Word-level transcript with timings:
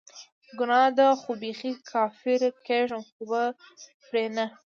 ګناه 0.59 0.89
ده 0.97 1.07
خو 1.21 1.31
بیخي 1.41 1.71
کافره 1.89 2.49
کیږم 2.67 3.01
خو 3.13 3.23
به 3.29 3.43
پری 4.07 4.25
نه 4.35 4.45